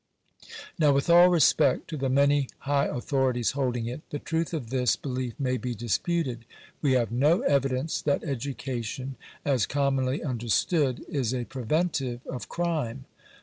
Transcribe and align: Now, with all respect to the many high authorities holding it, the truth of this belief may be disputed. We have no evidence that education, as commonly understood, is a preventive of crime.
Now, 0.79 0.91
with 0.93 1.11
all 1.11 1.29
respect 1.29 1.87
to 1.89 1.95
the 1.95 2.09
many 2.09 2.49
high 2.61 2.87
authorities 2.87 3.51
holding 3.51 3.85
it, 3.85 4.01
the 4.09 4.17
truth 4.17 4.51
of 4.51 4.71
this 4.71 4.95
belief 4.95 5.39
may 5.39 5.57
be 5.57 5.75
disputed. 5.75 6.43
We 6.81 6.93
have 6.93 7.11
no 7.11 7.41
evidence 7.41 8.01
that 8.01 8.23
education, 8.23 9.15
as 9.45 9.67
commonly 9.67 10.23
understood, 10.23 11.05
is 11.07 11.35
a 11.35 11.45
preventive 11.45 12.25
of 12.25 12.49
crime. 12.49 13.05